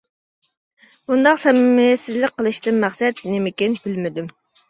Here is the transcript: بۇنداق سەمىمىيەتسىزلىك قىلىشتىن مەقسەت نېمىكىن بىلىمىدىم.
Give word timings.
بۇنداق 1.09 1.37
سەمىمىيەتسىزلىك 1.43 2.33
قىلىشتىن 2.41 2.81
مەقسەت 2.87 3.23
نېمىكىن 3.35 3.79
بىلىمىدىم. 3.85 4.35